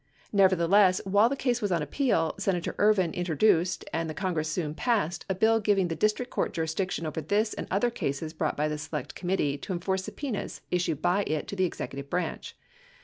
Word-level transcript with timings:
Never 0.33 0.55
theless, 0.55 0.99
while 1.05 1.29
the 1.29 1.35
case 1.35 1.61
was 1.61 1.71
on 1.71 1.83
appeal, 1.83 2.33
Senator 2.39 2.73
Ervin 2.79 3.13
introduced, 3.13 3.85
and 3.93 4.09
the 4.09 4.15
Congress 4.15 4.49
soon 4.49 4.73
passed, 4.73 5.27
a 5.29 5.35
bill 5.35 5.59
giving 5.59 5.89
the 5.89 5.95
district 5.95 6.31
court 6.31 6.53
jurisdiction 6.53 7.05
over 7.05 7.21
this 7.21 7.53
and 7.53 7.67
other 7.69 7.91
cases 7.91 8.33
brought 8.33 8.57
by 8.57 8.67
the 8.67 8.79
Select 8.79 9.13
Committee 9.13 9.59
to 9.59 9.73
enforce 9.73 10.05
subpenas 10.09 10.61
issued 10.71 11.03
by 11.03 11.21
it 11.27 11.47
to 11.49 11.55
the 11.55 11.65
executive 11.65 12.09
branch. 12.09 12.55